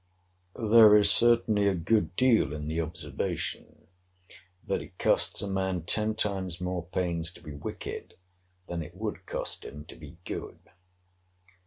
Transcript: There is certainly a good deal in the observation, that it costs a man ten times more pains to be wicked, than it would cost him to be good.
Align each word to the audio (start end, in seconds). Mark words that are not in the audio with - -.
There 0.55 0.97
is 0.97 1.11
certainly 1.11 1.67
a 1.67 1.75
good 1.75 2.15
deal 2.15 2.53
in 2.53 2.65
the 2.67 2.81
observation, 2.81 3.85
that 4.63 4.81
it 4.81 4.97
costs 4.97 5.43
a 5.43 5.47
man 5.47 5.83
ten 5.83 6.15
times 6.15 6.59
more 6.59 6.83
pains 6.85 7.31
to 7.33 7.41
be 7.43 7.53
wicked, 7.53 8.15
than 8.65 8.81
it 8.81 8.95
would 8.95 9.27
cost 9.27 9.63
him 9.63 9.85
to 9.85 9.95
be 9.95 10.17
good. 10.25 10.57